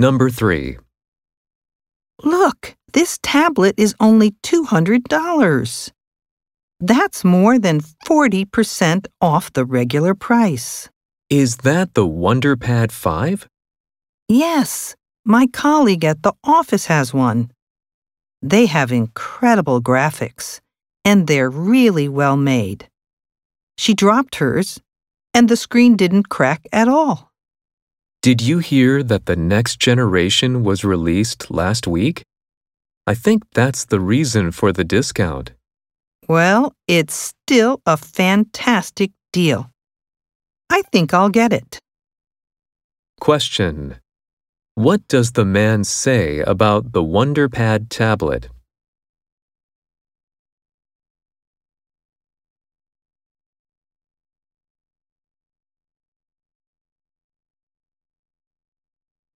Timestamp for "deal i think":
39.32-41.14